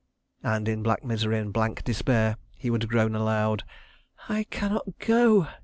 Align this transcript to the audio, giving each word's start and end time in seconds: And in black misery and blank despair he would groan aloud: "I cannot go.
And 0.43 0.67
in 0.67 0.81
black 0.81 1.03
misery 1.03 1.37
and 1.37 1.53
blank 1.53 1.83
despair 1.83 2.37
he 2.57 2.71
would 2.71 2.89
groan 2.89 3.13
aloud: 3.13 3.63
"I 4.27 4.45
cannot 4.45 4.97
go. 4.97 5.47